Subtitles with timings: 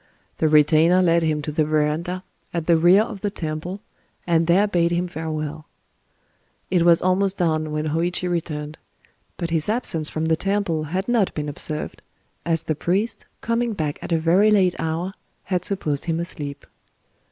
[0.39, 2.23] The retainer led him to the verandah
[2.55, 3.81] at the rear of the temple,
[4.25, 5.67] and there bade him farewell.
[6.71, 8.79] It was almost dawn when Hōïchi returned;
[9.37, 14.11] but his absence from the temple had not been observed,—as the priest, coming back at
[14.11, 15.11] a very late hour,
[15.43, 16.65] had supposed him asleep.